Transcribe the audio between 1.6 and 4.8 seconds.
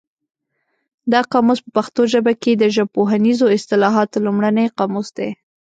په پښتو ژبه کې د ژبپوهنیزو اصطلاحاتو لومړنی